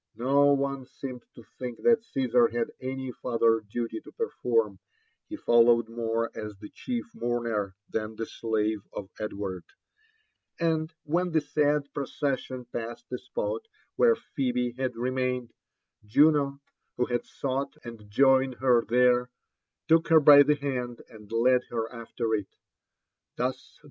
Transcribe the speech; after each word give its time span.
No 0.15 0.45
one 0.53 0.87
seemed 0.87 1.23
to 1.35 1.43
think 1.59 1.83
that 1.83 2.03
Caesar 2.03 2.47
had 2.47 2.71
any 2.79 3.11
farther 3.11 3.59
duly 3.69 4.01
to 4.01 4.11
perform— 4.11 4.79
^he 5.31 5.37
fol 5.37 5.65
lowed 5.65 5.89
more 5.89 6.31
as 6.33 6.57
the 6.57 6.69
chief 6.69 7.13
mourner 7.13 7.75
than 7.87 8.15
the 8.15 8.25
slave 8.25 8.81
of 8.93 9.11
Edward; 9.19 9.63
and 10.59 10.91
when 11.03 11.29
the 11.29 11.39
sad 11.41 11.93
procession 11.93 12.65
passed 12.65 13.11
the 13.11 13.19
spot 13.19 13.67
where 13.95 14.15
Phebe 14.15 14.71
had 14.71 14.95
remained,, 14.95 15.53
Juno, 16.07 16.59
who 16.97 17.05
had 17.05 17.23
sought 17.23 17.77
and 17.83 18.09
joined 18.09 18.55
her 18.55 18.83
there, 18.83 19.29
took 19.87 20.07
her 20.07 20.19
by 20.19 20.41
the 20.41 20.55
hand 20.55 21.03
and 21.11 21.31
led 21.31 21.63
her 21.65 21.87
after 21.93 22.33
it. 22.33 22.47
Thus 23.37 23.75
the 23.77 23.79